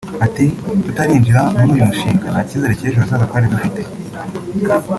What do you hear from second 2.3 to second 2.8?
nta cyizere